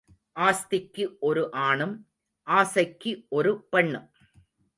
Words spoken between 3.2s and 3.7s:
ஒரு